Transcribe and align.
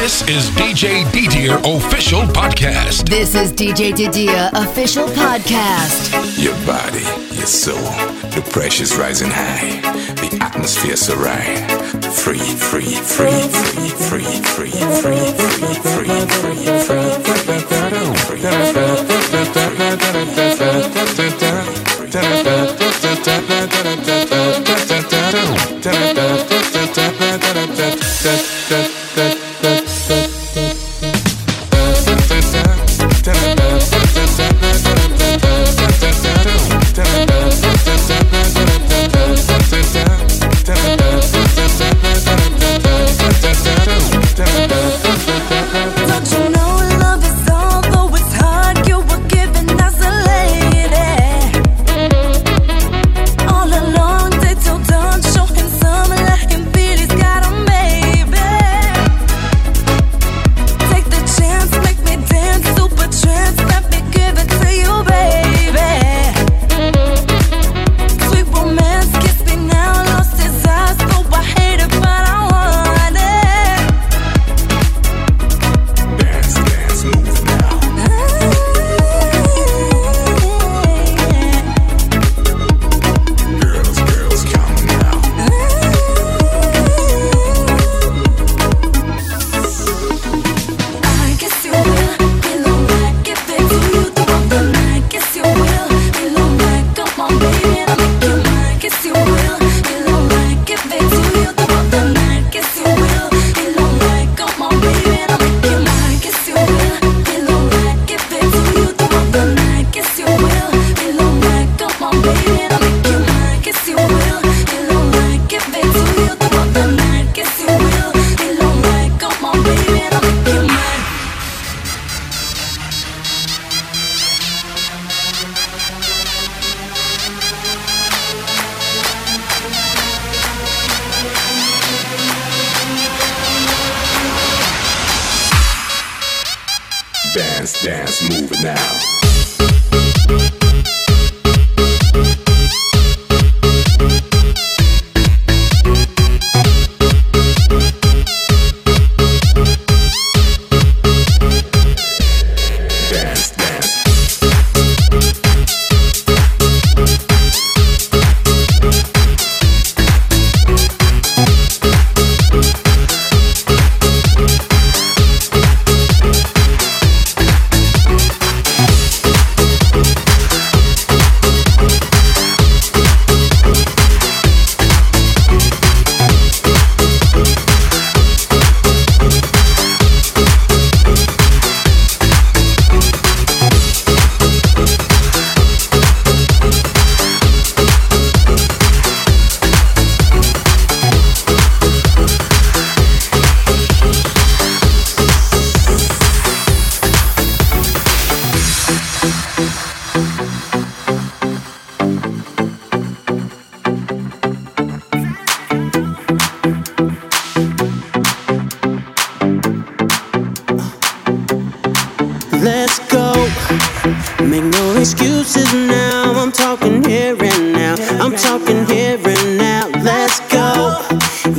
This 0.00 0.22
is 0.30 0.48
DJ 0.52 1.04
Didier 1.12 1.58
Official 1.62 2.22
Podcast. 2.22 3.06
This 3.10 3.34
is 3.34 3.52
DJ 3.52 3.94
Didier 3.94 4.48
Official 4.54 5.06
Podcast. 5.08 6.42
Your 6.42 6.54
body, 6.64 7.04
your 7.36 7.44
soul, 7.44 7.76
the 8.30 8.40
pressure's 8.50 8.96
rising 8.96 9.28
high, 9.30 9.82
the 10.22 10.38
atmosphere 10.40 10.96
so 10.96 11.14
right. 11.16 11.58
Free, 12.14 12.38
free, 12.38 12.94
Free, 12.94 13.42
free, 13.42 13.90
free, 14.08 14.24
free, 14.24 14.72
free, 14.96 15.20
free, 15.36 15.36
free, 15.44 15.84
free, 15.84 16.64
free, 16.64 17.60
free, 17.60 18.60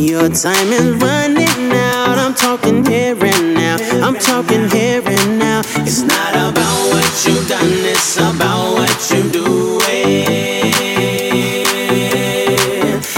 Your 0.02 0.30
time 0.30 0.74
is 0.74 0.96
running 0.96 1.72
out. 1.74 2.18
I'm 2.18 2.34
talking 2.34 2.84
here 2.84 3.16
and 3.24 3.54
now. 3.54 3.78
I'm 4.04 4.16
talking 4.16 4.68
here 4.72 5.04
and 5.06 5.38
now. 5.38 5.62
It's 5.86 6.02
not 6.02 6.34
about 6.34 6.90
what 6.90 7.24
you've 7.24 7.48
done, 7.48 7.70
it's 7.86 8.18
about 8.18 8.74
what 8.74 9.12
you 9.12 9.30
do. 9.30 9.78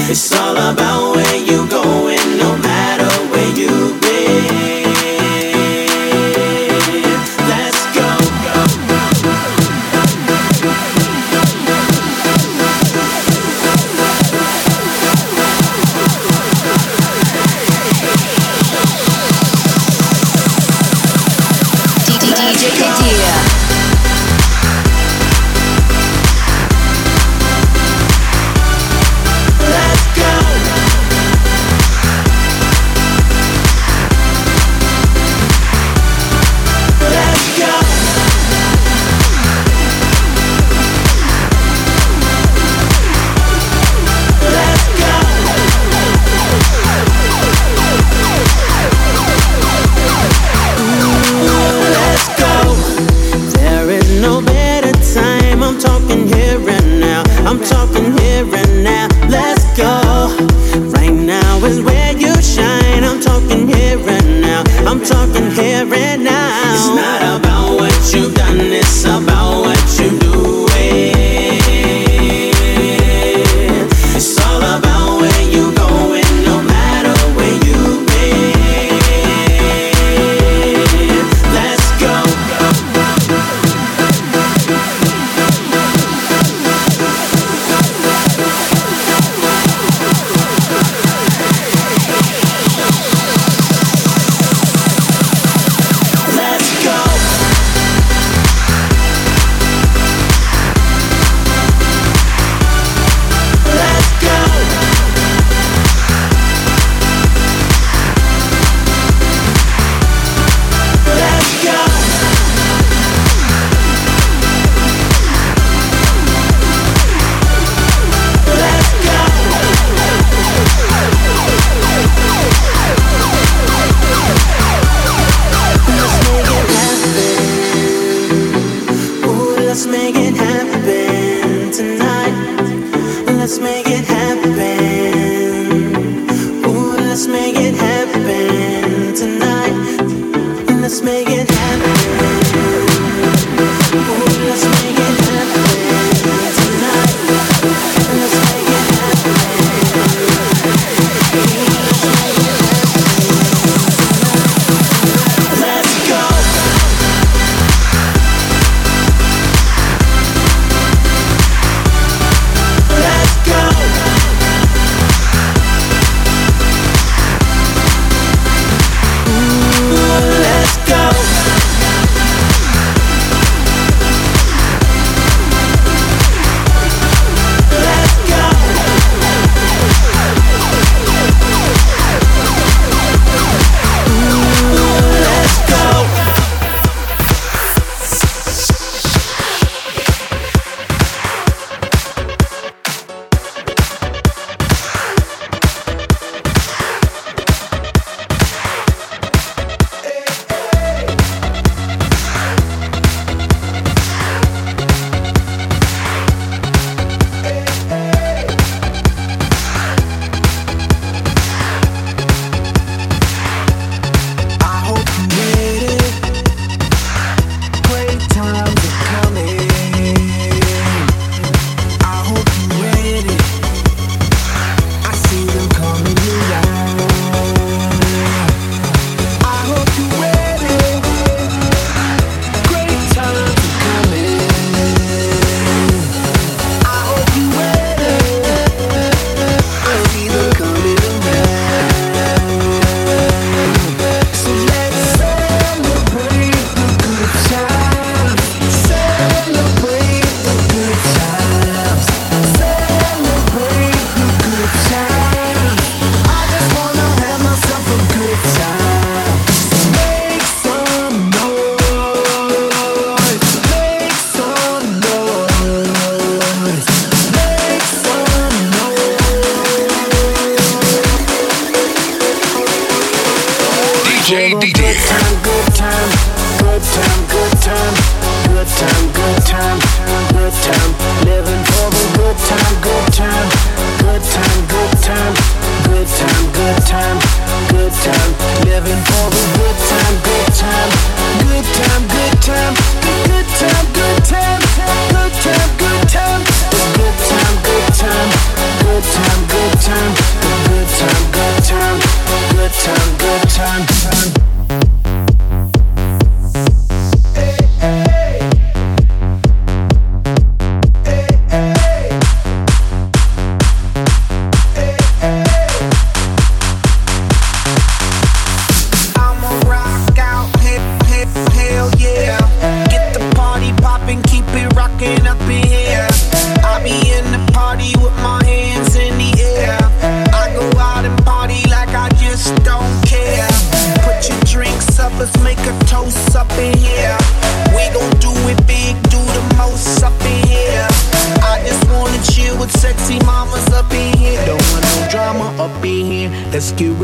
It's 0.09 0.31
all 0.33 0.57
about 0.57 1.02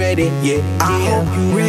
time, 0.09 0.63
time. 0.79 1.68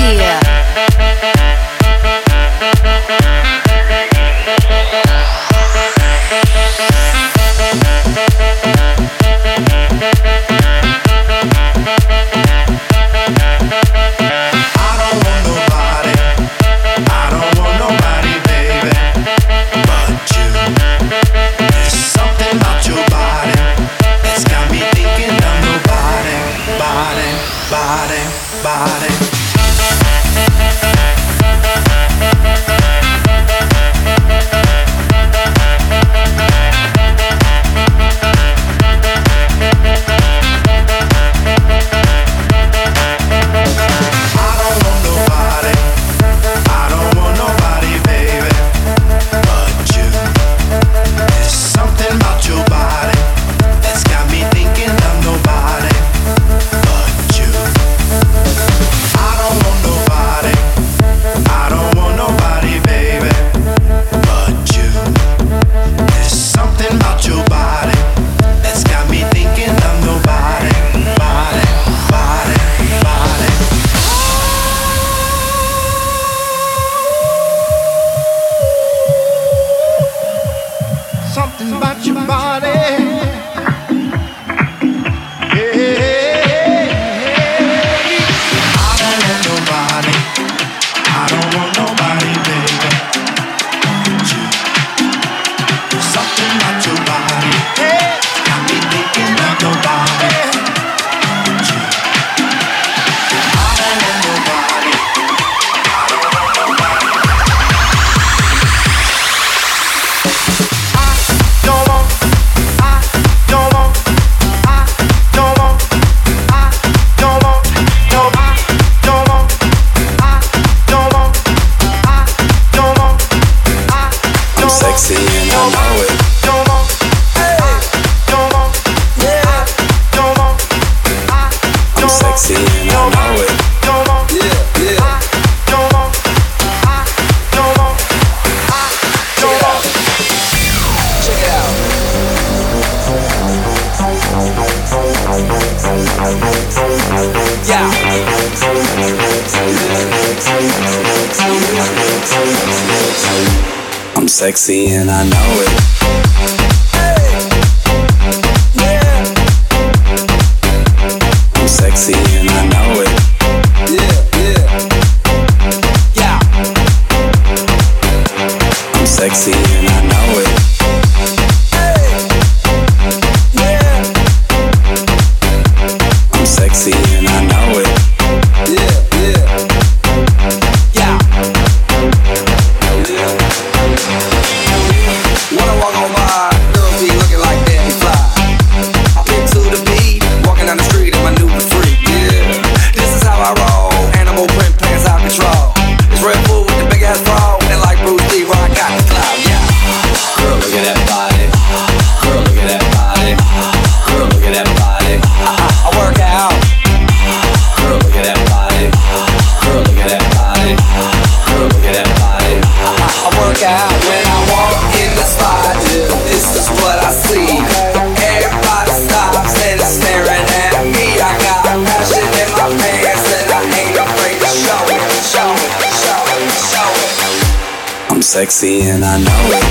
sexy 228.31 228.79
and 228.83 229.03
I 229.03 229.17
know 229.17 229.27
it. 229.27 229.70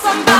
somebody. 0.00 0.37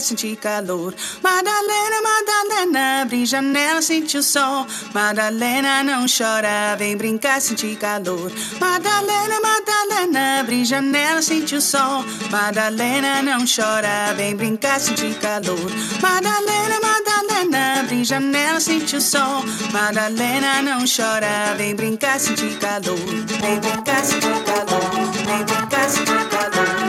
vai 0.00 0.02
sentir 0.02 0.36
calor. 0.36 0.94
Madalena, 1.22 1.96
Madalena, 2.02 3.02
abre 3.02 3.26
janela, 3.26 3.82
sente 3.82 4.16
o 4.16 4.22
sol. 4.22 4.66
Madalena, 4.94 5.82
não 5.84 6.06
chora, 6.06 6.74
vem 6.78 6.96
brincar, 6.96 7.40
sentir 7.40 7.76
calor. 7.76 8.32
Madalena, 8.58 9.36
Madalena, 9.40 10.40
abre 10.40 10.64
janela, 10.64 11.20
sente 11.20 11.54
o 11.54 11.60
sol. 11.60 12.04
Madalena, 12.30 13.22
não 13.22 13.44
chora, 13.44 14.14
vem 14.16 14.34
brincar, 14.34 14.80
sentir 14.80 15.14
calor. 15.18 15.70
Madalena, 16.00 16.80
Madalena, 16.80 17.80
abre 17.80 18.02
janela, 18.02 18.58
sente 18.58 18.96
o 18.96 19.00
sol. 19.00 19.44
Madalena, 19.72 20.62
não 20.62 20.84
chora, 20.86 21.54
vem 21.58 21.74
brincar, 21.76 22.18
sentir 22.18 22.58
calor. 22.58 22.96
Vem 23.40 23.60
brincar, 23.60 24.02
sentir 24.02 24.42
calor. 24.44 25.12
Vem 25.26 25.44
brincar, 25.44 25.90
sentir 25.90 26.28
calor. 26.30 26.79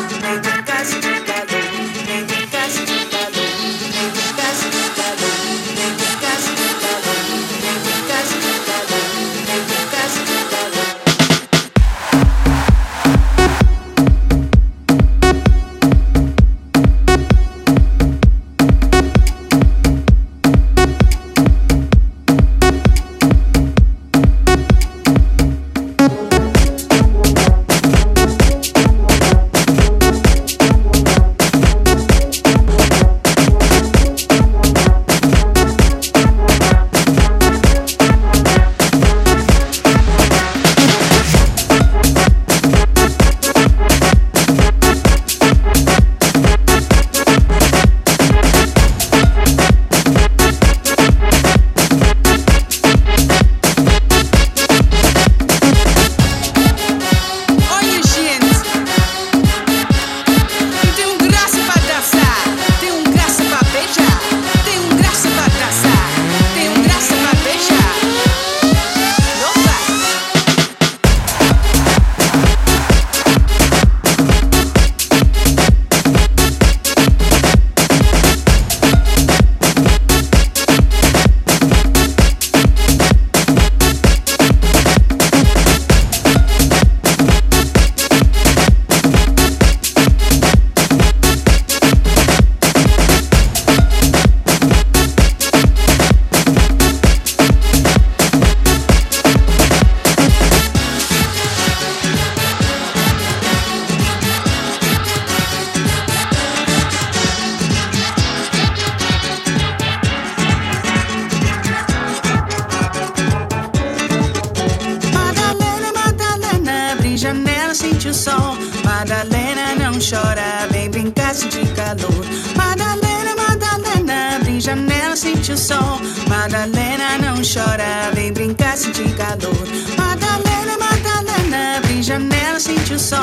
sente 132.82 132.94
o 132.96 133.00
sol. 133.00 133.20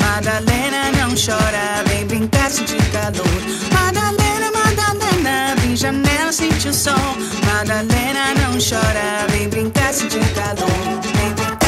Madalena 0.00 0.90
não 0.98 1.14
chora, 1.14 1.84
vem 1.86 2.06
brincar 2.06 2.50
de 2.50 2.76
calor. 2.90 3.42
Madalena, 3.72 4.50
Madalena, 4.50 5.54
vem 5.60 5.76
janela, 5.76 6.32
sente 6.32 6.68
o 6.68 6.74
sol. 6.74 6.94
Madalena 7.44 8.34
não 8.40 8.52
chora, 8.58 9.26
vem 9.30 9.48
brincar 9.48 9.92
de 9.92 10.18
calor. 10.34 11.00
Vem 11.16 11.32
brincar 11.34 11.61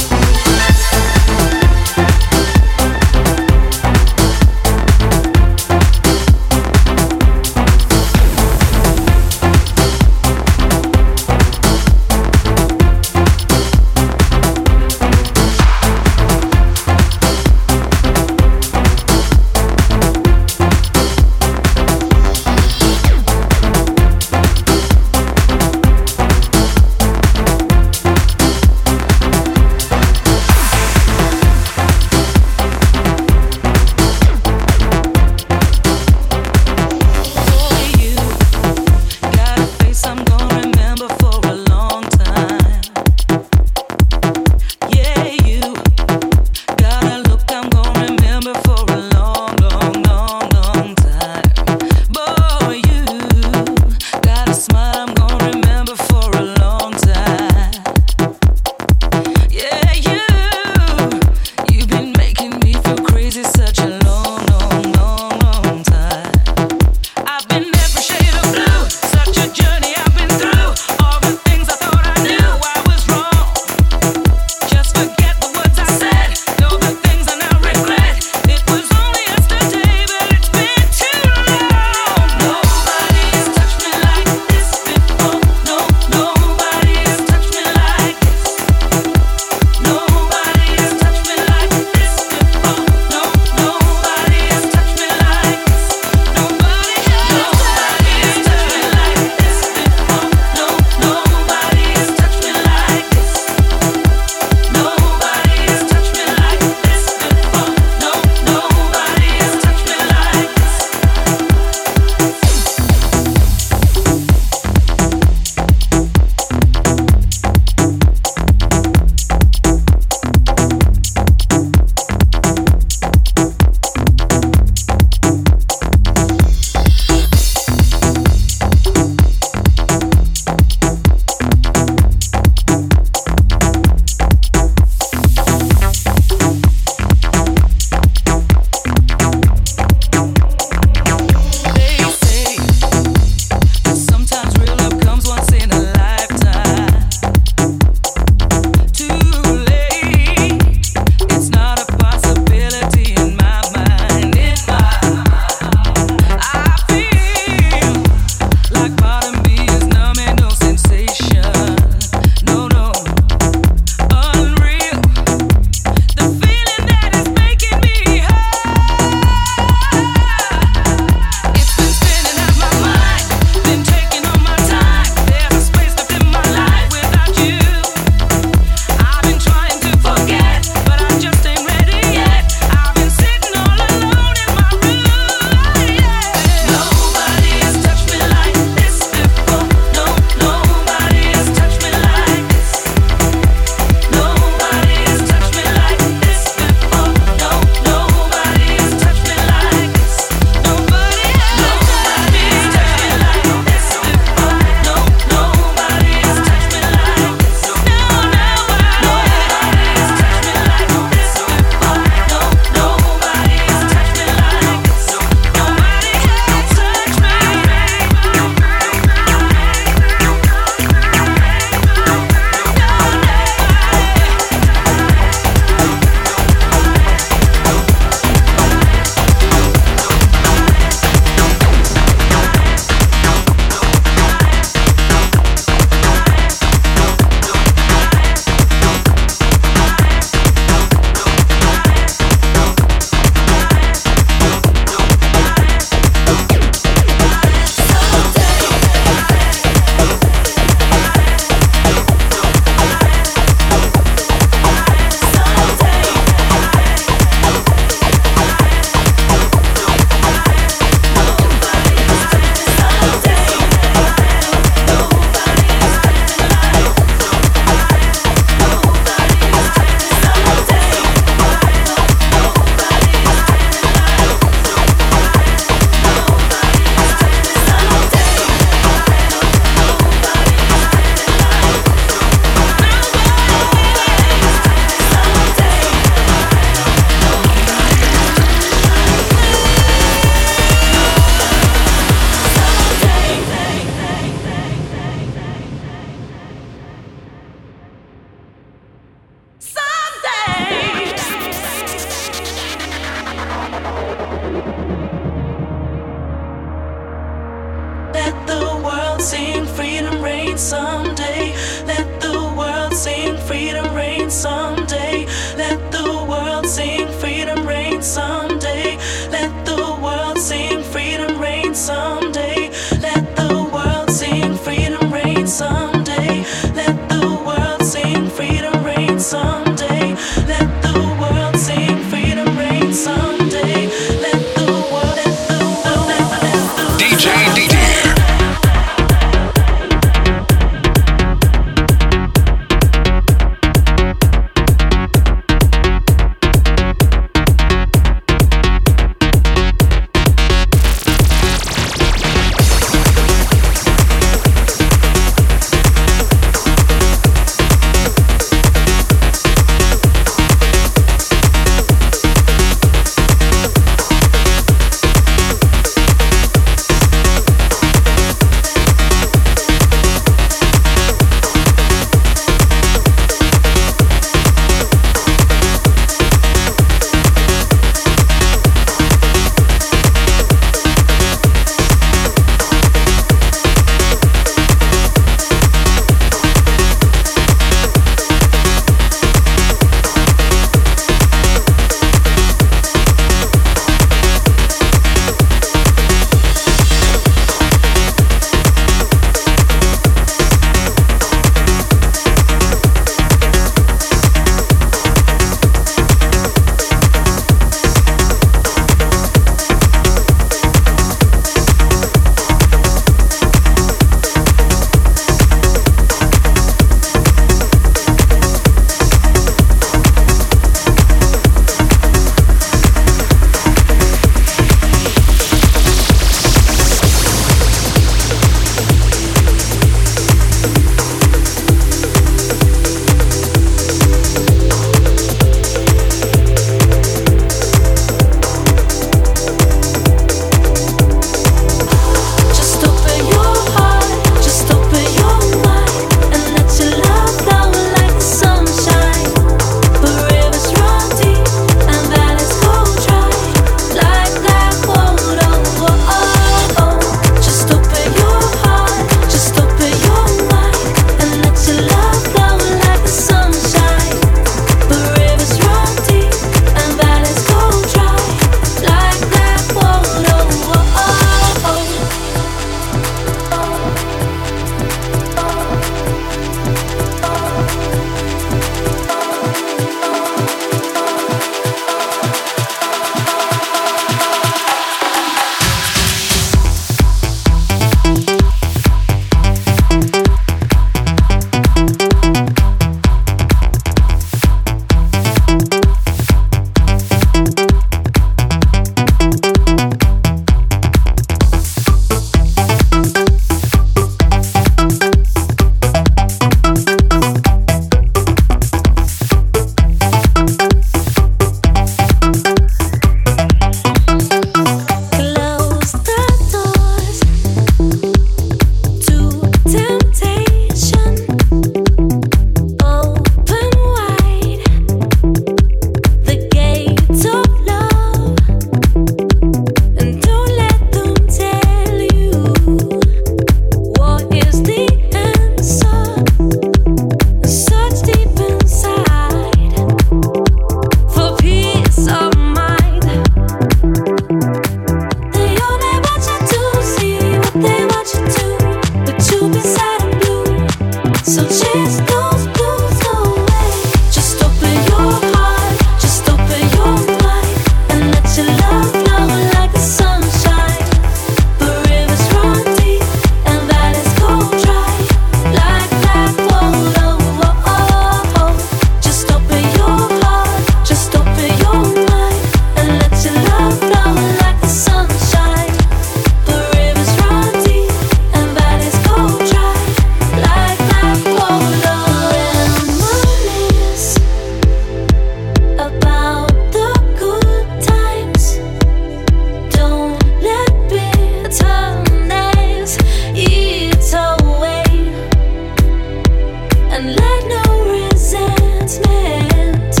and 597.00 597.16
let 597.16 597.48
no 597.48 597.62
resentment 597.92 600.00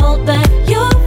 hold 0.00 0.24
back 0.24 0.48
your 0.66 0.97